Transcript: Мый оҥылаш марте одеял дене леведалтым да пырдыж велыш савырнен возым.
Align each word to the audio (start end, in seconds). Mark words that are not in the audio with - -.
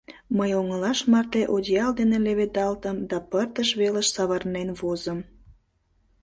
Мый 0.37 0.51
оҥылаш 0.59 0.99
марте 1.11 1.41
одеял 1.55 1.91
дене 1.99 2.17
леведалтым 2.25 2.97
да 3.09 3.17
пырдыж 3.29 3.69
велыш 3.79 4.07
савырнен 4.15 4.69
возым. 4.79 5.19